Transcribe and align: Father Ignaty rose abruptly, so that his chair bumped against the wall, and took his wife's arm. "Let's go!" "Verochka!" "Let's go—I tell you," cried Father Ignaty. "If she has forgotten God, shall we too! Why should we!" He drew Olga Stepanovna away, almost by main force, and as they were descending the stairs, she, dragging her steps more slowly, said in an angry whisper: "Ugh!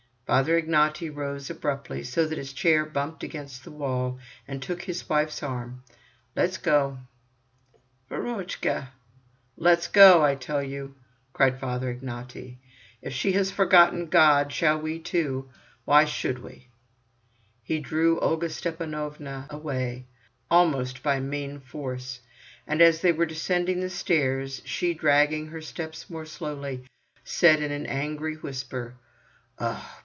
Father 0.27 0.61
Ignaty 0.61 1.13
rose 1.13 1.49
abruptly, 1.49 2.03
so 2.05 2.25
that 2.25 2.37
his 2.37 2.53
chair 2.53 2.85
bumped 2.85 3.21
against 3.21 3.65
the 3.65 3.71
wall, 3.71 4.17
and 4.47 4.61
took 4.63 4.83
his 4.83 5.09
wife's 5.09 5.43
arm. 5.43 5.83
"Let's 6.37 6.57
go!" 6.57 6.99
"Verochka!" 8.07 8.91
"Let's 9.57 9.89
go—I 9.89 10.35
tell 10.35 10.63
you," 10.63 10.95
cried 11.33 11.59
Father 11.59 11.93
Ignaty. 11.93 12.55
"If 13.01 13.11
she 13.11 13.33
has 13.33 13.51
forgotten 13.51 14.05
God, 14.05 14.53
shall 14.53 14.79
we 14.79 14.99
too! 14.99 15.49
Why 15.83 16.05
should 16.05 16.39
we!" 16.39 16.69
He 17.61 17.79
drew 17.79 18.17
Olga 18.21 18.47
Stepanovna 18.49 19.47
away, 19.49 20.05
almost 20.49 21.03
by 21.03 21.19
main 21.19 21.59
force, 21.59 22.21
and 22.65 22.81
as 22.81 23.01
they 23.01 23.11
were 23.11 23.25
descending 23.25 23.81
the 23.81 23.89
stairs, 23.89 24.61
she, 24.63 24.93
dragging 24.93 25.47
her 25.47 25.59
steps 25.61 26.09
more 26.09 26.25
slowly, 26.25 26.85
said 27.25 27.61
in 27.61 27.73
an 27.73 27.85
angry 27.85 28.35
whisper: 28.35 28.93
"Ugh! 29.59 29.85